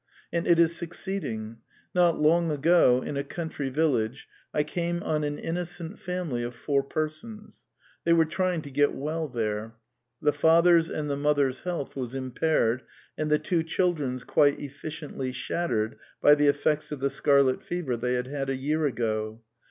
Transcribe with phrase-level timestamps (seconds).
[0.33, 1.57] And it is succeeding.
[1.95, 6.55] ITot long ago, in a country vil lage, I came on an innocent family of
[6.55, 7.67] four persons.
[8.03, 9.75] They were trying to get well there.
[10.19, 12.81] The father's and the mother's health was impaired,
[13.15, 18.15] and the two children's quite efficiently shattered by the effects of the scarlet fever they
[18.15, 19.41] had had a year ago.